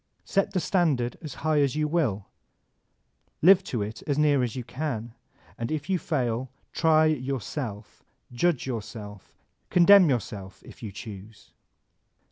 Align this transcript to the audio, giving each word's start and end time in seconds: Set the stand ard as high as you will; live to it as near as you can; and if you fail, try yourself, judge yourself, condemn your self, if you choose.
Set 0.25 0.49
the 0.51 0.59
stand 0.59 0.99
ard 0.99 1.15
as 1.21 1.35
high 1.45 1.61
as 1.61 1.75
you 1.75 1.87
will; 1.87 2.25
live 3.43 3.63
to 3.63 3.83
it 3.83 4.01
as 4.07 4.17
near 4.17 4.41
as 4.41 4.55
you 4.55 4.63
can; 4.63 5.13
and 5.59 5.71
if 5.71 5.91
you 5.91 5.99
fail, 5.99 6.49
try 6.73 7.05
yourself, 7.05 8.03
judge 8.33 8.65
yourself, 8.65 9.31
condemn 9.69 10.09
your 10.09 10.19
self, 10.19 10.63
if 10.65 10.81
you 10.81 10.91
choose. 10.91 11.53